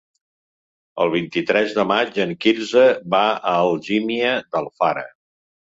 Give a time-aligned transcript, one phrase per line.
[1.03, 5.11] El vint-i-tres de maig en Quirze va a Algímia d'Alfara.